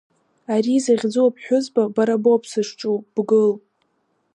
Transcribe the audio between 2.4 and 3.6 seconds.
сызҿу, бгыл!